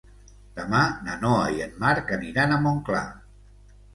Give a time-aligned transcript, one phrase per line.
[0.59, 0.79] Demà
[1.09, 3.05] na Noa i en Marc aniran a Montclar.